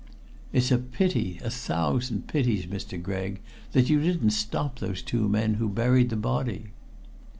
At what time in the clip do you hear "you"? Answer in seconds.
3.87-4.01